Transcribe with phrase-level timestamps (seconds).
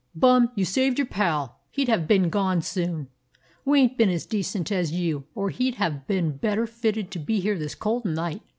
[0.15, 3.07] Bum, you saved your pal; he 'd have been gone soon.
[3.65, 7.19] We ain't been as decent as you, or he 'd have been better fitted to
[7.19, 8.41] be here this cold night.